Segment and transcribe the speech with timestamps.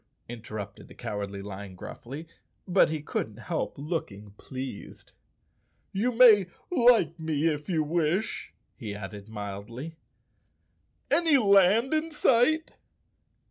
[0.27, 2.25] interrupted the Cowardly Lion gruffly,
[2.67, 5.13] but he couldn't help looking pleased.
[5.91, 9.97] "You may like me if you wish," he added mildly.
[11.11, 12.73] "Any land in sight?"